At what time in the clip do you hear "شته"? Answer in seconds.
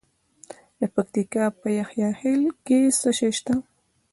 3.37-3.55